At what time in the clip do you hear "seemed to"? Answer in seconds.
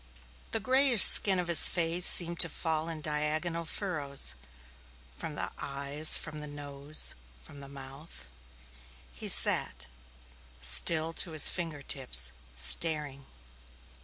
2.07-2.49